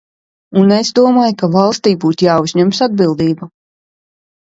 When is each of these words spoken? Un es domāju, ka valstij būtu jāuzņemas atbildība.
Un 0.61 0.71
es 0.77 0.89
domāju, 1.01 1.35
ka 1.43 1.51
valstij 1.57 1.99
būtu 2.07 2.29
jāuzņemas 2.31 2.85
atbildība. 2.91 3.55